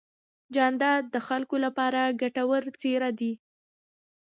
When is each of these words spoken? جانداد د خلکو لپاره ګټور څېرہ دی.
جانداد 0.55 1.03
د 1.09 1.15
خلکو 1.27 1.55
لپاره 1.65 2.13
ګټور 2.21 2.63
څېرہ 2.81 3.09
دی. 3.19 3.33